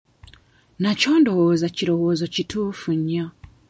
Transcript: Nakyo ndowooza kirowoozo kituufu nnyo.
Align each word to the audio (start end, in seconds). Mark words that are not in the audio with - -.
Nakyo 0.81 1.09
ndowooza 1.21 1.67
kirowoozo 1.75 2.25
kituufu 2.33 2.89
nnyo. 2.99 3.25